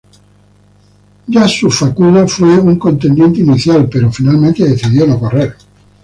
Yasuo 1.27 1.69
Fukuda 1.69 2.27
fue 2.27 2.57
un 2.57 2.79
contendiente 2.79 3.41
inicial, 3.41 3.87
pero 3.87 4.11
finalmente 4.11 4.67
decidió 4.67 5.05
no 5.05 5.19
correr. 5.19 5.55